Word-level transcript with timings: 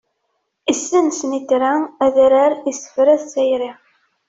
Issen 0.73 1.11
snitra, 1.17 1.69
adrar, 2.07 2.57
isefra 2.73 3.15
d 3.21 3.31
tayri. 3.31 3.71